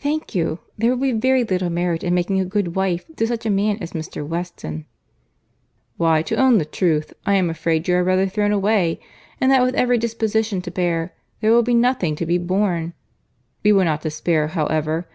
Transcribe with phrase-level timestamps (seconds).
[0.00, 0.60] "Thank you.
[0.78, 3.76] There will be very little merit in making a good wife to such a man
[3.82, 4.26] as Mr.
[4.26, 4.86] Weston."
[5.98, 9.00] "Why, to own the truth, I am afraid you are rather thrown away,
[9.38, 11.12] and that with every disposition to bear,
[11.42, 12.94] there will be nothing to be borne.
[13.62, 15.06] We will not despair, however.